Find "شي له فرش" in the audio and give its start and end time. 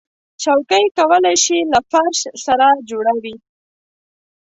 1.43-2.19